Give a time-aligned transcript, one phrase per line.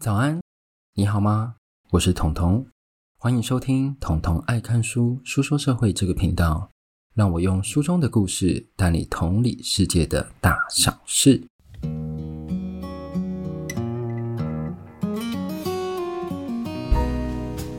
[0.00, 0.40] 早安，
[0.94, 1.56] 你好吗？
[1.90, 2.66] 我是彤彤，
[3.18, 6.70] 欢迎收听彤彤爱看书书说社会这个频道，
[7.12, 11.46] 让我用书中的故事带你同理世界的大小事。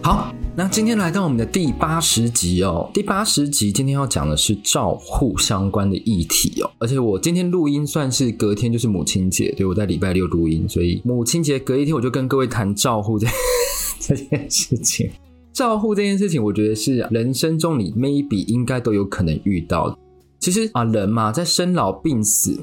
[0.03, 0.31] 好。
[0.53, 13.25] 那今天来到我们的第八十集哦，第八十集今天要讲的是照护相关的议题哦，而且我今天录音算是隔天就是母亲节，对，我在礼拜六录音，所以母亲节隔一天我就跟各位谈照护这
[14.01, 15.09] 这件事情。
[15.53, 19.97] 照护这件事情，我觉得是人生中你 maybe 应该都有可能遇到的。
[20.39, 22.59] 其实啊，人嘛，在生老病死，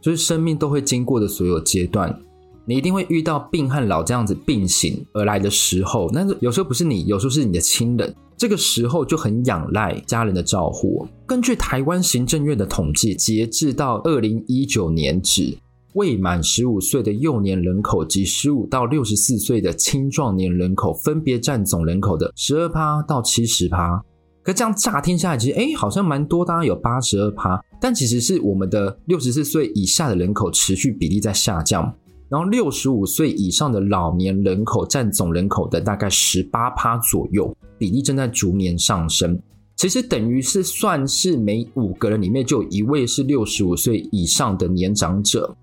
[0.00, 2.16] 就是生命都会经过的所有阶段。
[2.64, 8.14] 你一定会遇到病和老这样子并行而来的时候，那有时候不是你，有时候是你的亲人。
[8.36, 11.06] 这个时候就很仰赖家人的照护。
[11.26, 15.56] 根据台湾行政院的统计，截至到二零一九年止，
[15.94, 24.02] 未满十五岁的幼年人口及十五到六十四岁的青壮年人口，分别占总人口的十二趴到七十趴。
[24.42, 31.94] 可这样乍听下来，其实诶好像蛮多，大概有八十二趴，但其实是我们的六十四岁以下的人口持续比例在下降。
[32.32, 39.38] 然后，六十五岁以上的老年人口占总人口的大概十八趴左右，比例正在逐年上升。
[39.76, 45.54] 其实等于是算是每五个人里面就有一位是六十五岁以上的年长者。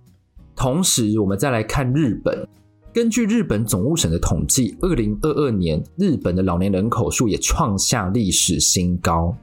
[0.56, 2.48] 同时，我们再来看日本，
[2.94, 9.36] 根据日本总务省的统计，二零二二年日本的老年人口数也创下历史新高，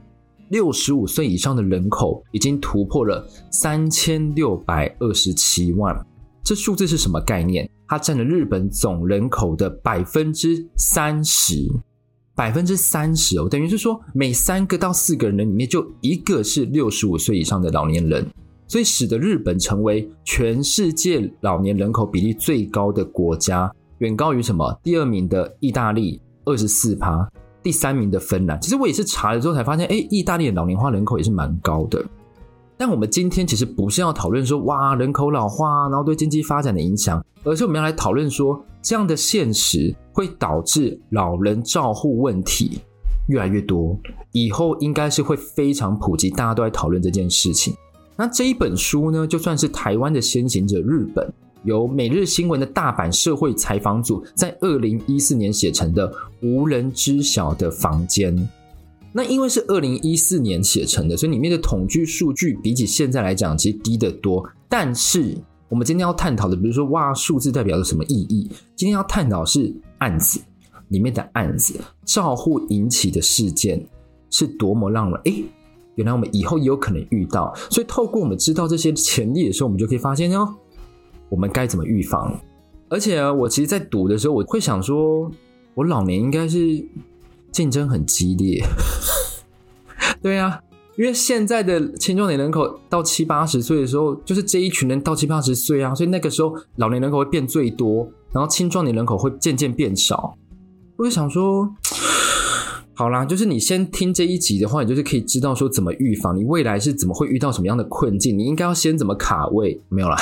[0.47, 5.93] 六十五岁以上的人口已经突破了三千六百二十七万。
[6.47, 7.69] 这数字是什么概念？
[7.89, 11.67] 它占了日本总人口的百分之三十，
[12.33, 18.25] 百分之三十哦，等于是说每三个到四个人里面就一个是六十五岁以上的老年人，
[18.65, 24.73] 所以使得日本成为全世界老年人口比例最高的国家，远高于什么？
[24.81, 27.29] 第二名的意大利二十四趴，
[27.61, 28.57] 第三名的芬兰。
[28.61, 32.01] 其实我也是查了之后才发现，诶，意大利的老年化人口也是蛮高的。
[32.77, 42.79] 但我们今天其实不是要讨论说哇，人口老化，然后对经济发展的影响，而是我们要来讨论说，这样的现实会导致老人照护问题
[43.29, 43.97] 越来越多，
[44.31, 47.75] 以后应该是会非常普及，大家都在讨论这件事情。
[48.15, 51.33] 那这一本书呢，就算是台湾的先行者日本，
[51.63, 56.11] 由每日新闻的大阪社会采访组在二零一四年写成的
[56.41, 58.37] 《无人知晓的房间》。
[59.17, 64.47] 那因为是二零一四年写成的，所以里面的统计数据比起现在来讲，其实低得多。
[64.69, 65.35] 但是
[65.69, 68.47] 我们今天要探讨的，比如说哇，数字代表了什么意义？
[68.75, 70.39] 今天要探讨是案子
[70.89, 73.83] 里面的案子，照护引起的事件
[74.29, 75.43] 是多么让人诶，
[75.95, 77.51] 原来我们以后也有可能遇到。
[77.71, 80.47] 所以透过我们知道这些潜力的时候，我们就可以发现哦，
[81.27, 82.39] 我们该怎么预防。
[82.87, 85.27] 而且啊，我其实，在读的时候，我会想说，
[85.73, 86.87] 我老年应该是。
[87.51, 88.63] 竞争很激烈，
[90.21, 90.59] 对啊，
[90.97, 100.35] 因为现在的青壮年人口到七八十岁的时候，就是这一群人到七八十岁啊，所以那个时候老年人口会变最多，然后青壮年人口会渐渐变少。
[100.97, 101.69] 我就想说，
[102.93, 109.79] 好啦，就是你先听这一集的话，你就是可以知道说怎么预防，你未来是怎么会遇到什么样的困境，你应该要先怎么卡位。
[109.89, 110.17] 没有啦，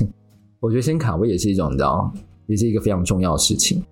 [0.60, 2.12] 我觉得先卡位也是一种，你知道，
[2.46, 3.82] 也是一个非常重要的事情。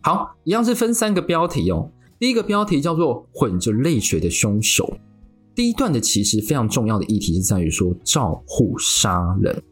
[0.00, 1.90] 好，一样是分三个标题哦。
[2.24, 4.90] 第一个标题叫做“混着泪水的凶手”。
[5.54, 9.62] 第一段的其实非常重要的议题是在于说照护杀人，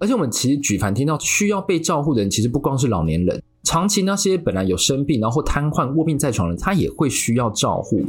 [0.00, 8.04] 而且我们其实举凡听到需要被照护的人，其实不光是老年人，长期那些本来有生病然后瘫痪卧病在床的人，他也会需要照护。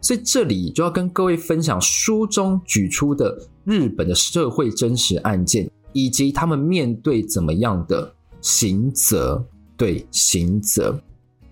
[0.00, 9.46] 所以这里就要跟各位分享书中举出的日本的社会真实案件，以及他们面对怎么样的刑责，
[9.76, 11.00] 对，刑责。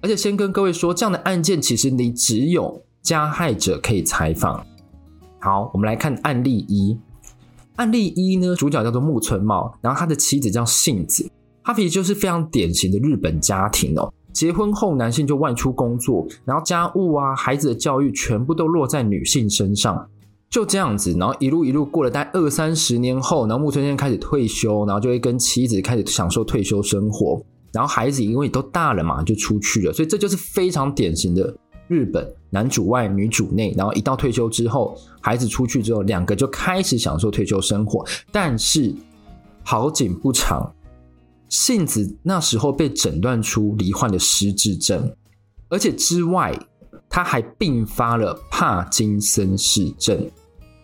[0.06, 4.65] 而且先跟各位说，这样的案件其实你只有加害者可以采访。
[5.41, 6.97] 好，我们来看案例一。
[7.75, 11.28] 案例一呢，主角叫做木村茂，然后他的妻子叫幸子。
[11.65, 14.15] 他其实就是非常典型的日本家庭哦。
[14.33, 20.09] 结婚后，男性就外出工作，然后家务啊、孩子的教育全部都落在女性身上。
[20.48, 27.42] 就这样子，然后一路一路过了大概二三十年后，然后木村先生开始退休，然后就会跟妻子开始享受退休生活。
[27.77, 31.55] 然后孩子因为都大了嘛，就出去了，所以这就是非常典型的
[31.89, 33.75] 日本男主外女主内。
[33.77, 38.03] 然后一到退休之后，孩子出去之后，两个就开始享受退休生活。
[38.33, 38.95] 但是
[39.63, 40.75] 好景不长，
[41.51, 45.15] 杏子那时候被诊断出罹患的失智症，
[45.69, 46.59] 而且之外，
[47.11, 50.19] 他还并发了帕金森氏症。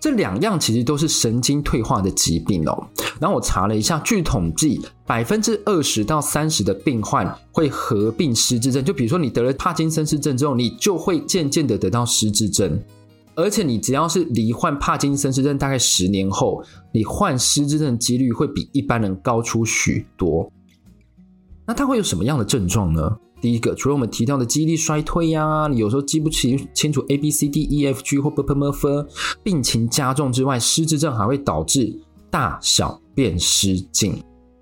[0.03, 2.87] 这两样其实都是神经退化的疾病哦。
[3.21, 8.85] 然后我查了一下，据统计，百分之二十到三十的病患会合并失智症。
[8.85, 12.83] 就比如说你得了帕金森氏症之后，你就会渐渐的得到失智症。
[13.37, 20.51] 而且你只要是罹患帕金森氏症，大概十年后，你患失智症的几率会比一般人高出许多。
[21.65, 23.17] 那它会有什么样的症状呢？
[23.43, 29.07] 第一个，除了我们提到的记忆力衰退呀、你有时候记不清清楚 A B C D E F G 或 B P M F，
[29.43, 31.93] 病情加重之外，失智症还会导致
[32.31, 34.15] 大小便失禁。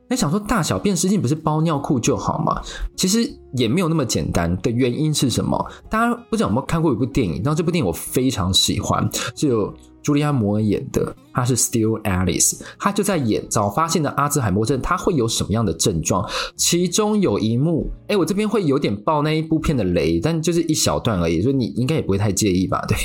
[0.08, 2.60] 那想说大小便失禁不是包尿裤就好吗？
[2.96, 4.56] 其实也没有那么简单。
[4.60, 5.70] 的原因是什么？
[5.88, 7.40] 大家不知道有没有看过一部电影？
[7.44, 16.28] 然这部电影我非常喜欢，是有茱莉亚·摩尔演的，她是 Still Alice，她就在演早发现的阿兹海默症，她会有什么样的症状？
[16.56, 22.84] 其中有一幕，哎，我这边会有点爆那一部片的雷，但就是一小段而已，所以你应该也不会太介意吧？
[22.86, 22.96] 对，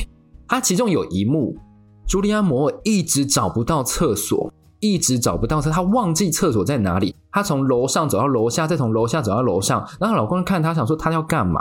[0.47, 1.55] 她其中有一幕，
[2.07, 4.51] 茱莉亚·摩尔一直找不到厕所。
[4.81, 7.15] 一直找不到他，他忘记厕所在哪里。
[7.31, 9.83] 他从楼上走到楼下，再从楼下走到楼上。
[9.99, 11.59] 然后老公看他，想说他要干嘛？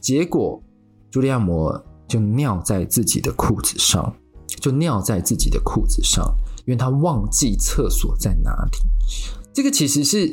[0.00, 0.62] 结果
[1.10, 4.14] 茱莉亚·摩尔就尿在自己的裤子上，
[4.56, 6.24] 就尿在自己的裤子上，
[6.66, 8.78] 因为他忘记厕所在哪里。
[9.52, 10.32] 这个其实是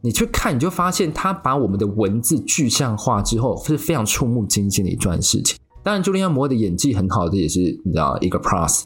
[0.00, 5.56] 你去看，你就发现他把我们的文字具象化之后，是非常触目惊心的一段事情。
[5.82, 8.82] 当然，茱莉亚·摩的演技很好，这也是你知道一个 plus。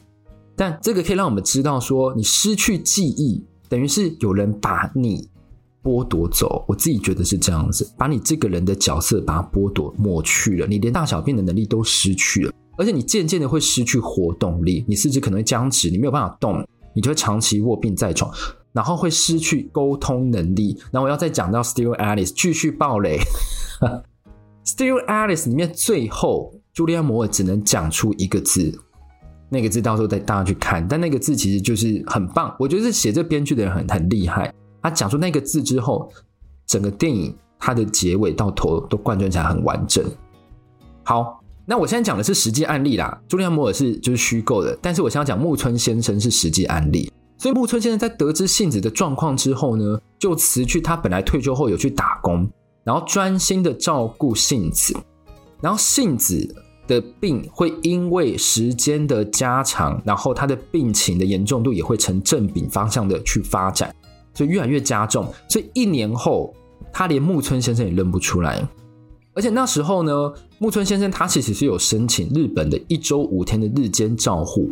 [0.55, 5.29] 但这个可以让我们知道，说你失去记忆，等于是有人把你
[5.83, 6.65] 剥夺走。
[6.67, 16.65] 我自己觉得是这样子，把你这个人的角色把它剥夺抹去了，你连大小便的能力都失去了，而且你渐渐的会失去活动力，你四肢可能会僵直，你没有办法动，
[16.95, 18.31] 你就会长期卧病在床，
[18.71, 20.77] 然后会失去沟通能力。
[20.91, 23.19] 然后我要再讲到 Still Alice，继续爆雷。
[24.65, 28.79] Still Alice 里面最后，茱莉亚·摩尔只能讲出一个字。
[29.49, 32.53] 那个字到时候带大家去看，但那个字其实就是很棒。
[32.59, 34.53] 我觉得是写这编剧的人很很厉害。
[34.83, 36.11] 他讲出那个字之后，
[36.65, 40.03] 整个电影它的结尾到头都贯穿起来很完整。
[41.03, 41.36] 好，
[41.67, 43.21] 那我现在讲的是实际案例啦。
[43.29, 47.11] 茱莉安·摩尔是就是虚构的，但是我现在讲木村先生是实际案例。
[47.37, 52.49] 所以木村先生在得知杏子的状况之后呢，就辞去他本来退休后有去打工，
[52.83, 54.95] 然后专心的照顾杏子，
[55.61, 56.63] 然后杏子。
[56.87, 63.93] 的病会因为时间的加长，然后他的病情的严重度也会呈正比方向的去发展，
[64.33, 65.27] 所以越来越加重。
[65.49, 66.55] 所以一年后，
[66.93, 68.65] 他连木村先生也认不出来。
[69.33, 74.71] 而且那时候呢，木村先生他其实是有申请日本的一周五天的日间照护，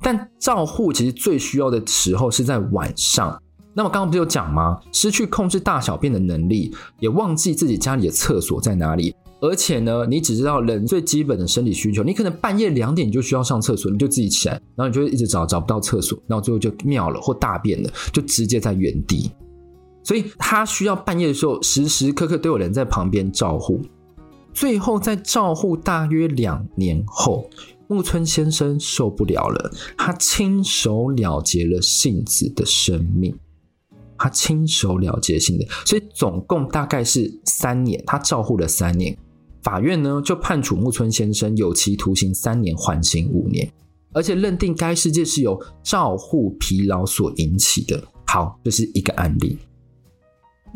[0.00, 3.40] 但照护其实最需要的时候是在晚上。
[3.74, 4.80] 那么刚刚不是有讲吗？
[4.90, 9.14] 失去控制大小便的能力，也忘记自己家里的厕所在哪里。
[9.40, 19.30] 而且呢，你只知道人最基本的生理需求，你可能半夜两点你就需要上厕所，你就自己起来，然后你就一直找找不到厕所，然后最后就尿了或大便了，就直接在原地。
[20.02, 23.80] 所以他需要半夜的时候，时时刻刻都有人在旁边照护。
[24.58, 27.48] 最后在照护大约两年后，
[27.86, 33.32] 木村先生受不了了，他亲手了结了杏子的生命。
[34.18, 39.16] 他亲手了结杏子，所以总共大概是三年，他照护了三年。
[39.62, 43.72] 法院呢，就判处木村先生有期徒刑三年，缓刑五年，
[44.12, 48.02] 而且认定该事件是由照护疲劳所引起的。
[48.26, 49.56] 好，这是一个案例。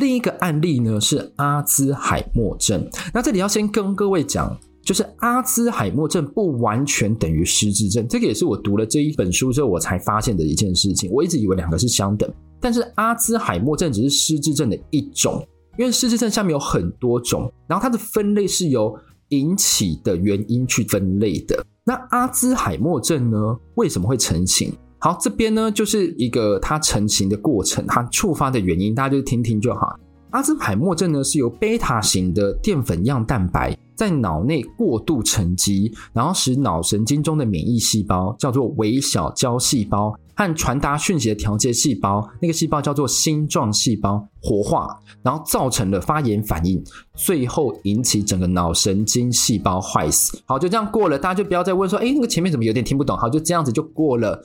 [0.03, 2.85] 另一个案例呢，是阿兹海默症。
[3.15, 11.09] 那这里要先跟各位讲，就是阿兹海默症不完全等于失智症，这个也是我读了这一本书之后我才发现的一件事情。
[11.13, 12.29] 我一直以为两个是相等，
[12.61, 15.47] 但是阿兹海默症只是失智症的一种。
[15.79, 21.65] 因为失智症下面有很多种，然后它的分类是由引起的原因去分类的。
[21.85, 23.39] 那阿兹海默症呢，
[23.77, 24.77] 为什么会成型？
[25.05, 29.99] 好，这边呢就是一个它成型的过程，它触发的原因，大家就听听就好。
[30.31, 40.15] 阿兹海默症呢是由贝塔型的淀粉样蛋白在脑内过度沉积，然后使脑神经中的免疫细胞叫做微小胶细胞。
[40.35, 46.83] 和传达讯息的调节细胞，那个细胞叫做星状细胞，活化，然后造成了发炎反应，
[47.15, 50.41] 最后引起整个脑神经细胞坏死。
[50.47, 53.17] 好，就这样过了，大家就不要再问说，哎，那个前面怎么有点听不懂？
[53.17, 54.43] 好，就这样子就过了。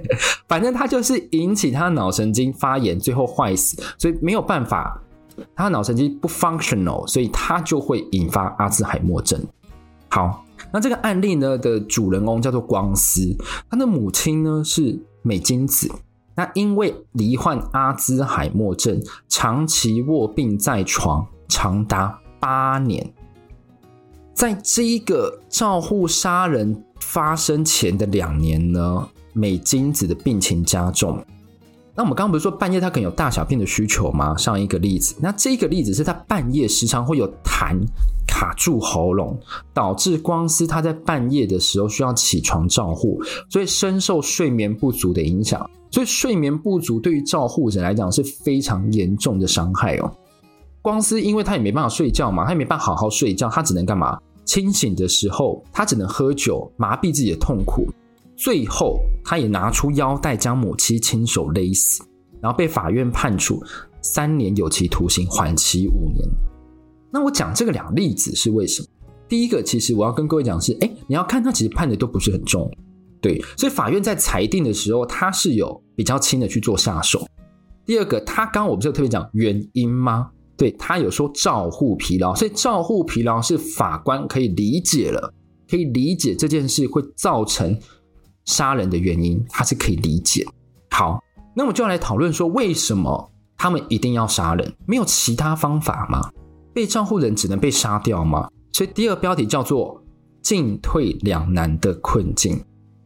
[0.48, 4.98] 反正它就是引起它脑神经发炎，最后坏死，所以没有办法，
[5.54, 9.38] 它脑神经不 functional，所以它就会引发阿兹海默症。
[10.08, 13.36] 好，那这个案例呢的主人公叫做光司，
[13.68, 14.98] 他的母亲呢是。
[15.26, 15.90] 美金子，
[16.36, 23.12] 那因为罹患阿兹海默症，长期卧病在床，长达八年。
[24.32, 31.20] 在这一个照护杀人发生前的两年呢，美金子的病情加重。
[31.96, 34.36] 那我们刚刚不是说半夜他可能有大小便的需求吗？
[34.36, 37.74] 上一个例子，那这个例子是他半夜时常会有痰
[38.28, 39.38] 卡住喉咙，
[39.72, 45.68] 导致光司他在半夜的时候需要起床照护，所以深受睡眠不足的影响。
[45.90, 50.12] 所以睡眠不足对于照护者来讲是非常严重的伤害哦。
[50.82, 54.18] 光司因为他也没办法睡觉嘛，他也没办法好好睡觉，他只能干嘛？
[54.44, 57.86] 清醒的时候他只能喝酒麻痹自己的痛苦。
[58.36, 62.04] 最后，他也拿出腰带将母亲亲手勒死，
[62.40, 63.62] 然后被法院判处
[64.02, 66.28] 三年有期徒刑，缓期五年。
[67.10, 68.88] 那我讲这个两个例子是为什么？
[69.26, 72.70] 第一个，其实我要跟各位讲是，哎，你要看他其实判的都不是很重，
[73.22, 77.26] 对，所以法院在裁定的时候，他是有比较轻的去做下手。
[77.86, 80.30] 第二个，他刚刚我不是特别讲原因吗？
[80.58, 85.32] 对，他有说照护疲劳，所以照护疲劳是法官可以理解了，
[85.68, 87.74] 可以理解这件事会造成。
[88.46, 90.46] 杀人的原因，他是可以理解。
[90.90, 91.22] 好，
[91.54, 94.72] 那我就要来讨论说，为什么他们一定要杀人？
[94.86, 96.30] 没有其他方法吗？
[96.72, 98.48] 被照护人只能被杀掉吗？
[98.72, 100.02] 所以第二标题叫做
[100.42, 102.62] “进退两难的困境”。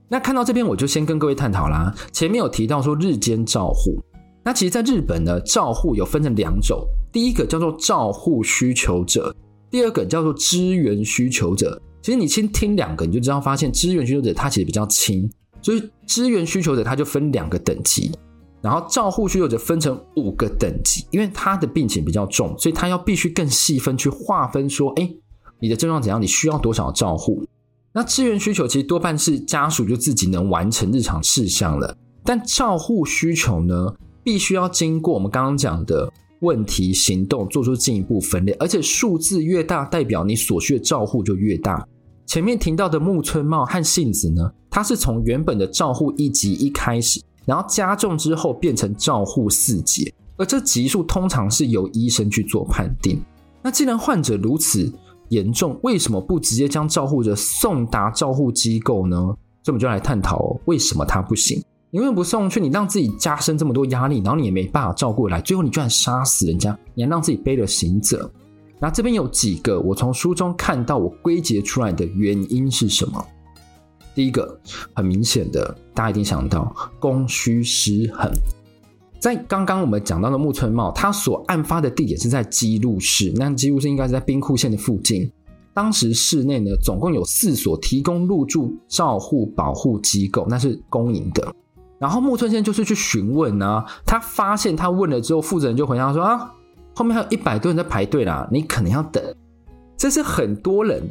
[0.08, 1.94] 那看到这边，我就先跟各位探讨啦。
[2.10, 3.96] 前面有提到说日间照护，
[4.42, 9.32] 那其实在日本呢，照护有分成两种，第一个叫做照护需求者，
[9.70, 11.80] 第二个叫做支援需求者。
[12.02, 15.30] 其实你先听两个，你就知道发现支援需求者他其实比较轻，
[15.60, 18.10] 所以支援需求者他就分两个等级，
[18.62, 25.10] 然后照护需求者分成五个等级，因为他的病情比较重，所以他要必须更细分去划分说，哎，
[25.58, 27.44] 你的症状怎样，你需要多少照护？
[27.92, 36.10] 那支援需求其实多半是家属就自己能完成日常事项了，但照护需求呢，必须要经过我们刚刚讲的。
[36.40, 41.86] 问题行动做出进一步分类，而且数字越大，代表你所需的照护就越大。
[42.26, 53.20] 前面提到的木村茂和杏子呢，它是从原本的照护一级一开始，然后加重之后变成照护四级，而这级数通常是由医生去做判定。
[53.62, 54.90] 那既然患者如此
[55.28, 59.16] 严重，为什么不直接将照护者送达照护机构呢？
[59.62, 61.62] 所以我们就来探讨哦，为什么他不行？
[61.92, 62.60] 你为什么不送去？
[62.60, 68.30] 你让自己加深这么多压力，然后你也没办法照顾来，最后你居然杀死人家，你还让自己背了刑责。
[68.78, 73.22] 那这边有几个我从书中看到我归结出来的原因是什么？
[74.14, 74.56] 第一个
[74.94, 78.30] 很明显的，大家一定想到供需失衡。
[79.18, 85.28] 在刚刚我们讲到的木村茂，他所案发的地点是在姬路市，那姬路市应该是在兵库县的附近。
[85.74, 91.52] 当时市内呢，总共有四所提供入住照护保护机构，那是公营的。
[92.00, 96.50] 然后木村先生就是去询问啊，他发现他问了之后，负责人就回答说啊，
[96.94, 99.22] 后面还有一百多人在排队啦，你可能要等。
[99.98, 101.02] 这是很多人，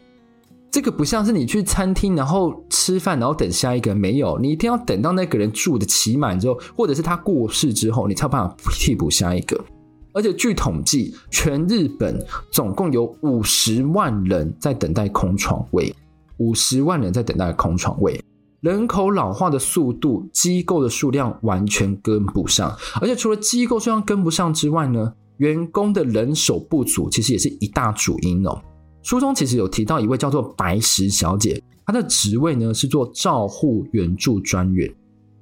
[0.72, 9.64] 这个不像是你去餐厅然后吃饭然后等下一个，没有，你一定要等到那个人住的期满之后，或者是他过世之后，你才有办法替补下一个。
[10.12, 12.20] 而且据统计，全日本
[12.52, 15.96] 总共有五十万人在等待空床位，
[16.38, 18.20] 五十万人在等待空床位。
[18.62, 28.62] 人口老化的速度，机构的数量完全跟不上，而且除了机构数量跟不上之外呢，员工的人手不足，其实也是一大主因哦。
[29.02, 34.94] 书中其实有提到一位叫做白石小姐，她的职位呢是做照护援助专员，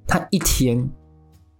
[0.06, 0.88] 她一天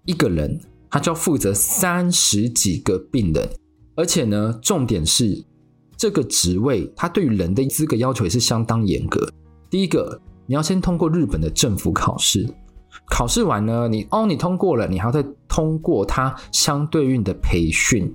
[0.04, 3.48] 一个人，她就要负责三十几个病人，
[3.96, 5.44] 而且呢，重点是
[5.96, 9.28] 这个职位，她对于人的资格要求也是相当严格。
[9.68, 10.20] 第一个。
[10.49, 12.49] 你要先通过日本的政府考试，
[13.11, 18.11] 考试完呢，你哦，你通过了，你还要再通过他相对应的培训。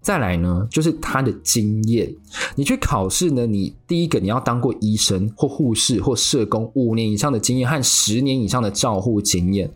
[0.00, 2.12] 再来呢，就是他的经验。
[2.56, 9.72] 你去考试呢，你第一个你要当过医生或护士或社工五年以上的经验和十年以上的照护经验。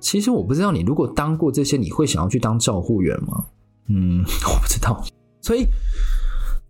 [0.00, 3.44] 其实我不知道你如果当过这些，你会想要去当照护员吗？
[3.90, 5.04] 嗯， 我不知道。
[5.42, 5.66] 所以。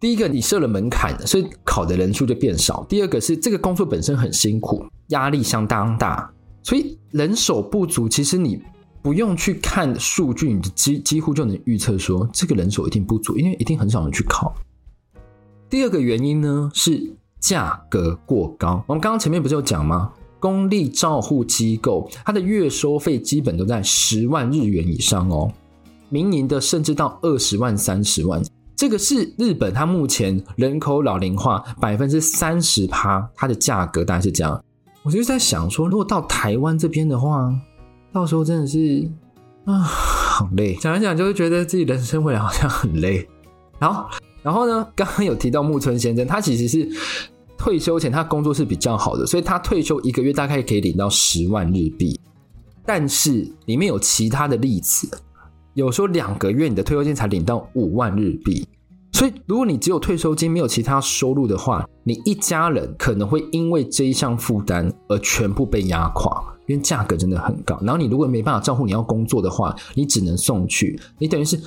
[0.05, 2.85] 第一个，你设了门槛，所以考的人数就变少。
[2.91, 6.31] 第二个是这个工作本身很辛苦，压力相当大，
[6.63, 8.07] 所以人手不足。
[8.07, 8.61] 其实你
[9.01, 14.55] 不用去看数据，你几几乎就能预测说这个人手一定不足，因为一定很少人去考。
[15.71, 18.85] 第二个原因呢是价格过高。
[18.87, 20.13] 我们刚刚前面不是有讲吗？
[20.39, 25.51] 公立照护机构它的月收费基本都在十万日元以上哦，
[26.11, 28.43] 民营的甚至到二十万、三十万。
[28.77, 34.63] 这个是日本，它目前人口老龄化百分之三十趴，它的价格大概是这样。
[35.03, 37.55] 我就在想说，如果到台湾这边的话，
[38.13, 39.09] 到时候真的是
[39.65, 40.75] 啊，好累。
[40.77, 43.29] 讲一讲就会觉得自己人生未来好像很累。
[43.79, 44.07] 然后，
[44.43, 46.89] 然后呢，刚刚有提到木村先生，他其实是
[47.57, 52.19] 退休前他工作是比较好的，所以他退休一个月大概可以领到十万日币。
[52.87, 55.09] 但是里面有其他的例子，
[55.75, 58.67] 有说两个月你的退休金才领到五万日币。
[59.13, 67.79] 所以如果你只有退休金没有其他收入的话，你一家人可能会因为这一项负担而全部被压垮，因为价格真的很高。
[67.83, 71.61] 然后你如果没办法照顾你要工作的话，你只能送去，你等于是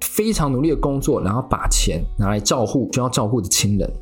[0.00, 3.92] 非常努力的工作，然后把钱拿来照顾需要照顾的亲人。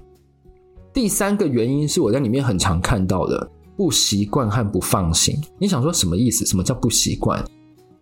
[0.93, 5.35] 第三个原因是我在里面很常看到的不习惯和不放心。
[5.59, 6.45] 你想说什么意思？
[6.45, 7.43] 什么叫不习惯？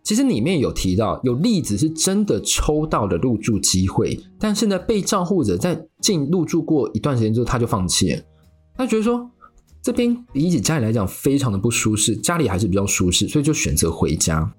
[0.08, 8.22] 其实里面有提到有例子是真的抽到了入住机会，但是呢，被照护者在进入住过一段时间之后他就放弃了。
[8.74, 9.30] 他觉得说
[9.82, 14.50] 这边比起家里来讲非常的不舒适，家里还是比较舒适，所以就选择回家。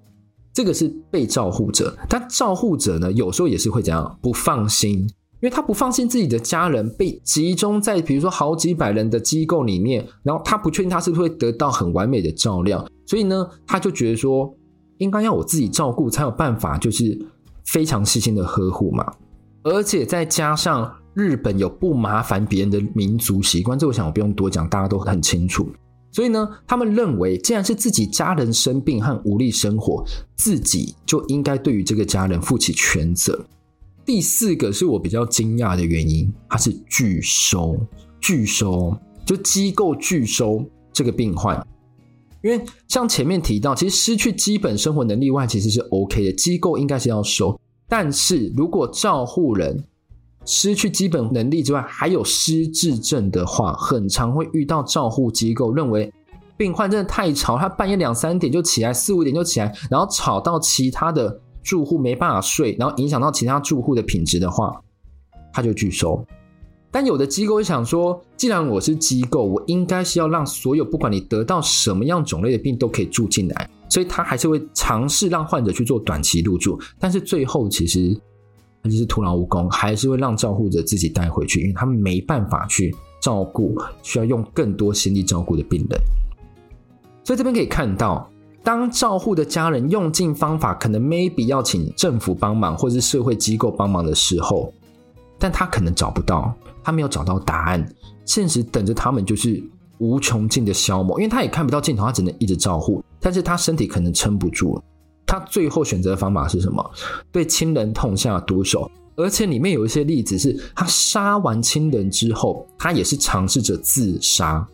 [0.54, 5.10] 这个是被照护者，但照护者呢，有时候也是会这样不放心。
[5.42, 14.54] 因为他不放心自己的家人被集中在比如说好几百人的机构里面，然后他不确定他是不是会得到很完美的照料，所以呢，他就觉得说
[15.00, 17.20] 应该要我自己照顾才有办法，就是
[17.66, 19.06] 非常细心的呵护嘛。
[19.64, 25.68] 而且再加上日本有不麻烦别人的民族习惯，这我想我不用多讲，大家都很清楚。
[26.12, 30.04] 所以呢，他们认为既然是自己家人生病和无力生活，
[30.36, 33.40] 自己就应该对于这个家人负起全责。
[34.06, 37.80] 第四个是我比较惊讶的原因，它是拒收，
[38.20, 41.64] 拒收就机构拒收这个病患，
[42.42, 47.60] 因为像前面提到，其实失去基本生活能力外，其实是 OK 的，机构应该是要收。
[47.88, 49.84] 但是如果照护人
[50.46, 56.14] 失去基本能力之外，还有失智症的话，很常会遇到照护机构认为
[56.56, 61.42] 病患真的太吵，他半夜两三点就起来，四五点就起来，然后吵到其他的。
[61.62, 64.82] 住户没办法睡，然后影响到其他住户的品质的话，
[65.54, 66.26] 他就拒收。
[66.92, 76.80] 但有的机构会想说，既然我是机构，我应该是要让所有不管你得到什么样种类的病都可以住进来，所以他还是会尝试让患者去做短期入住。
[76.98, 78.20] 但是最后其实
[78.82, 86.02] 他就是徒劳无功，还是会让照护者自己带回去，因为他们没办法去照顾需要用更多心力照顾的病人。
[87.24, 88.30] 所以这边可以看到。
[88.62, 94.72] 当照护的家人用尽方法，可能 maybe 要请政府帮忙或是社会机构帮忙的时候，
[95.40, 97.88] 但他可能找不到，他没有找到答案，
[98.26, 99.64] 现实等着他们就是
[99.98, 104.84] 无穷尽的消磨，因为他也看不到尽头，他只能一直照护，但是他身体可能撑不住了，
[105.26, 106.92] 他最后选择的方法是什么？
[107.32, 114.68] 对亲人痛下毒手，而且里面有一些例子是他杀完亲人之后，他也是尝试着自杀。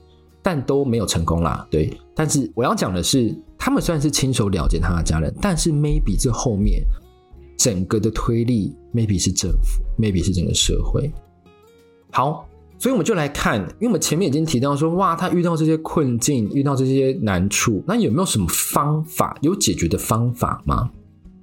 [0.47, 1.91] 但都没有成功啦，对。
[2.13, 6.83] 但是我要讲的是，他们虽然是亲手了结他的家人，但是 maybe 这后面
[7.57, 11.11] 整个的推力，maybe 是政府，maybe 是整个社会。
[12.11, 20.89] 好，所以我们就来看，因为我们前面已经提到说，哇，他遇到这些困境，遇到这些难处，那有没有什么方法，有解决的方法吗？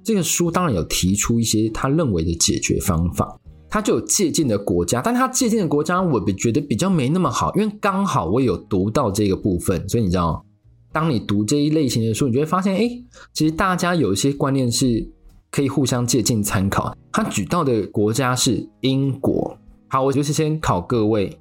[0.03, 3.39] 这个书当然有提出一些他认为的解决方法。
[3.69, 10.45] 他就有借鉴的国家，但他借鉴的国家，我觉得比较没那么好，因为刚好我有读到这个部分，所以你知道，
[10.91, 12.87] 当你读这一类型的书，你就会发现，哎，
[13.33, 15.03] 其实大家有一些观念是
[15.53, 16.93] 可以互相借鉴参考。
[17.11, 19.55] 他举到的国家是英国，
[19.87, 21.39] 好，我就是先考各位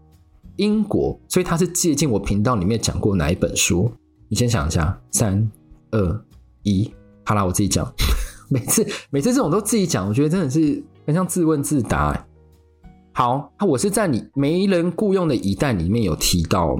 [0.56, 3.90] 英国，所以他是借鉴我频道里面讲过哪一本书？
[4.28, 5.50] 你先想一下，三
[5.90, 6.24] 二
[6.62, 6.92] 一，
[7.24, 7.90] 好啦，我自己讲，
[8.50, 10.84] 每次每次这种都自己讲，我觉得真的是。
[11.04, 12.24] 很像自问自答欸。
[13.12, 16.78] 好，我是在你没人雇佣的一代里面有提到。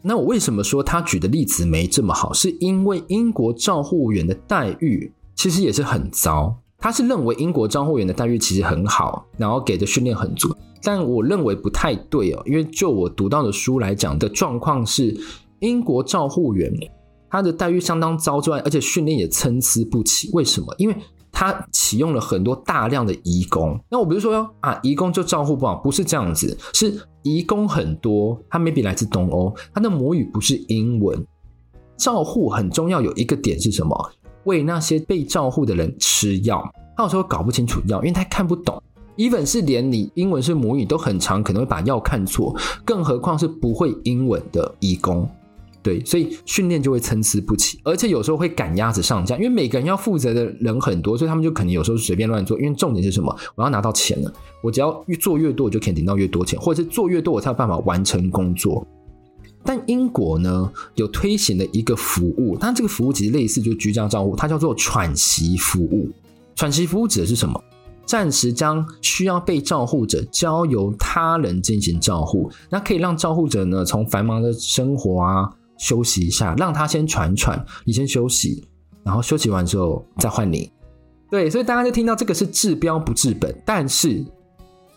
[0.00, 2.32] 那我为什么说他举的例子没这么好？
[2.32, 6.52] 是因为英国照护员的待遇其实也是很糟。
[6.76, 12.42] 他是认为英国照护员的待遇其实很好，然后给的训练很足，但我认为不太对哦。
[12.44, 15.16] 因为就我读到的书来讲的状况是，
[15.60, 16.72] 英国照护员
[17.30, 20.28] 他的待遇相当糟之外，而且训练也参差不齐。
[20.32, 20.74] 为什么？
[20.76, 20.96] 因为
[21.30, 31.24] 他启用了很多大量的移工，那我不是说啊，移工就照护不好，不是这样子，是移工很多，他 maybe 来自东欧，他的母语不是英文。
[31.96, 34.12] 照护很重要，有一个点是什么？
[34.48, 38.82] 为那些被照护的人吃药，他有时候搞不清楚药，因为他看不懂。
[39.16, 45.28] even 是连你英文是母语都很长，可能会把药看错，更何况是不会英文的义工。
[45.82, 52.58] 对，所以训练就会参差不齐，而且有时候会赶鸭子上架，因为每个人要负责的人很多，所以他们就可能有时候随便乱做。
[52.60, 53.34] 因为重点是什么？
[53.54, 54.32] 我要拿到钱了，
[54.62, 58.86] 我只要越做越多，我就可以领到越多钱，或者是做越多，我才有办法完成工作。
[59.64, 66.08] 但英国呢，有推行了一个服务，但这个服务其实类似就居家照护，它叫做喘息服务。
[66.54, 67.62] 喘息服务指的是什么？
[68.06, 78.64] 暂时将需要被照护者交由他人进行照护，那可以让照护者呢从繁忙的生活啊休息一下，让他先喘喘，你先休息，
[79.02, 80.70] 然后休息完之后再换你。
[81.30, 84.24] 对，所以大家就听到这个是治标不治本，但是。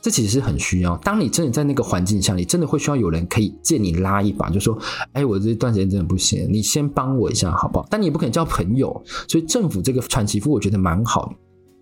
[0.01, 0.97] 这其实是很需要。
[0.97, 4.77] 当你真的在那个环境下，你真的会需要有人可以借你拉一把，就说
[5.13, 11.35] ：“哎，我这段时间真的不行，你先帮我一下，好不好？”但你也不可能叫朋友，所以政府这个喘息服我觉得蛮好的。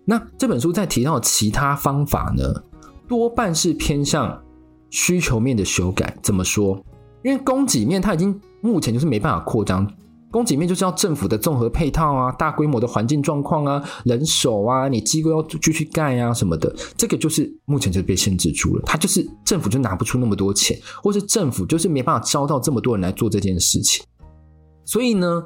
[0.04, 2.52] 那这本书在提到其他方法呢，
[3.08, 4.38] 多半是偏向
[4.90, 6.16] 需求面的修改。
[6.22, 6.78] 怎么说？
[7.22, 9.90] 因为供给面它已经目前就是没办法扩张。
[10.30, 18.82] 供给面就是要政府的综合配套啊，大规模的环境状况啊，人手啊，你机构要继续盖啊什么的，这个就是目前就被限制住了。
[18.86, 24.04] 它就是政府就拿不出那么多钱，或是政府就是没办法招到这么多人来做这件事情。
[24.84, 25.42] 所以呢，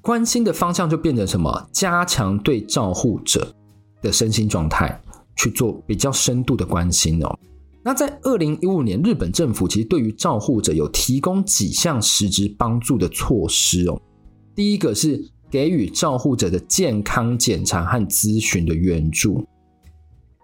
[0.00, 1.68] 关心的方向就变成什么？
[1.72, 3.52] 加强对照护者
[4.00, 5.00] 的身心状态
[5.36, 7.38] 去做比较深度的关心哦。
[7.86, 14.02] 那在二零一五年，日本政府其实对于照护者有提供几项实质帮助的措施哦。
[14.56, 19.46] 第一个是给予照护者的健康检查和咨询的援助，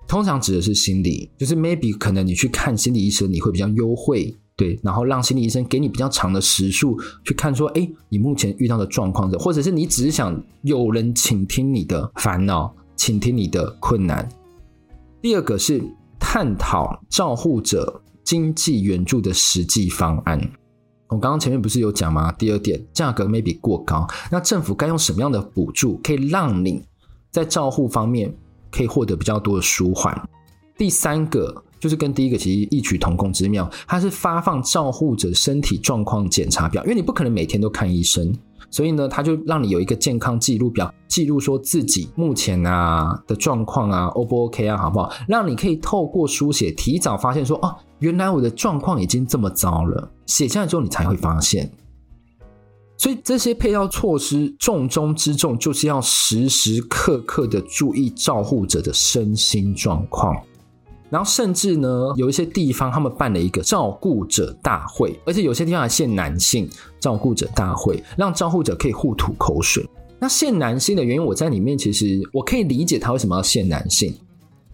[0.07, 14.29] 通常指的是心理，就是 maybe 可能你去看心理医生，你会比较优惠，对，然后让心理医生给你比较长的时数去看，说，哎，你目前遇到的状况，或者是你只是想有人倾听你的烦恼，倾听你的困难。
[15.21, 15.83] 第二个是。
[16.25, 20.41] 探讨照护者经济援助的实际方案。
[21.09, 22.31] 我刚刚前面不是有讲吗？
[22.39, 26.83] 第二点，价格 maybe 过高，那政府该用什么样的补助，可以让你
[27.31, 28.33] 在照护方面
[28.71, 30.17] 可以获得比较多的舒缓？
[30.79, 38.33] 第三个就是跟第一个其实异曲同工之妙，它是发放照护者身体状况检查表，因为你不可能每天都看医生。
[38.73, 45.13] 所以呢，他就让你有一个健康记录表，记录说自己目前啊的状况啊，O 不 OK 啊，好不好？
[45.29, 50.11] 让你可以透过书写，提早发现说，哦，原来我的状况已经这么糟了。
[50.25, 51.71] 写下来之后，你才会发现。
[52.97, 60.35] 所以这些配套措施重中之重，就是要时时刻刻的注意照护者的身心状况。
[61.12, 66.66] 然后甚至呢，有一些地方他们办了一个照顾者大会，而且有些地方还限男性
[66.98, 69.87] 照顾者大会，让照顾者可以互吐口水。
[70.18, 74.14] 那限男性的原因，我在里面其实我可以理解他为什么要限男性。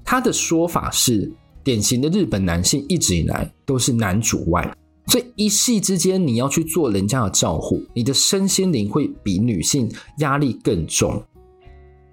[0.04, 1.28] 他的说法是，
[1.64, 4.72] 典型的日本男性一直以来都是男主外，
[5.08, 11.20] 所以一夕之间你要去做人家的照护，你的身心灵会比女性压力更重。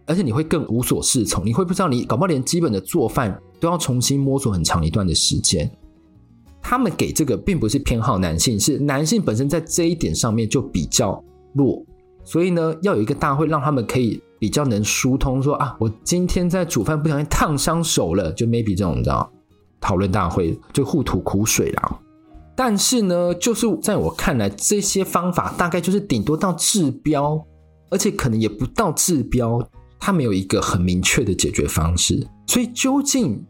[0.08, 5.68] 而且你会更无所适从，你会不知道你搞不好连基本的做饭都要重新摸索很长一段的时间。
[6.62, 11.20] 他们给这个并不是偏好男性，是男性本身在这一点上面就比较
[11.56, 11.84] 弱，
[12.24, 19.28] 所以呢，要有一个大会让他们可以比较能疏通说，说啊，我今天在煮饭不小心烫伤手了，就 maybe 这种你知道
[19.82, 22.00] 讨论大会就互吐苦水啦。
[22.56, 27.44] 但是呢，就是在我看来，这些方法大概就是顶多到治标，
[27.90, 29.60] 而且可能也不到治标。
[29.98, 33.44] 它没有一个很明确的解决方式，所以究竟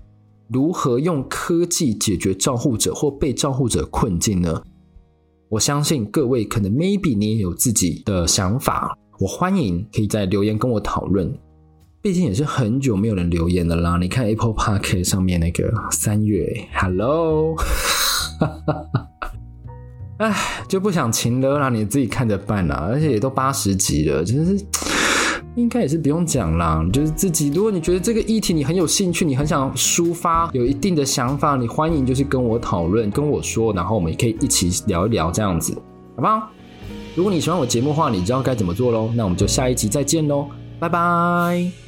[0.47, 4.61] 如何用科技解决照护者或被照护者困境呢？
[5.49, 11.31] 我相信各位可能 maybe 你也有自己的想法，我欢迎可以在留言跟我讨论。
[12.01, 13.97] 毕竟也是很久没有人留言了啦。
[13.99, 17.55] 你看 Apple Park 上面那个三月，Hello，
[20.17, 20.35] 哎，
[20.67, 22.87] 就不想勤了，啦你自己看着办啦。
[22.91, 24.63] 而且也都八十级了，真是。
[25.55, 27.49] 应该也是不用讲啦，就是自己。
[27.49, 35.73] 如果你觉得这个议题你很有兴趣，你很想抒发，有一定的想法，你欢迎就是跟我讨论，跟我说，然后我们也可以一起聊一聊这样子，
[36.15, 36.49] 好不好？
[37.15, 39.09] 如果你喜欢我节目的话，你知道该怎么做喽。
[39.15, 40.47] 那我们就下一集再见喽，
[40.79, 41.84] 拜拜。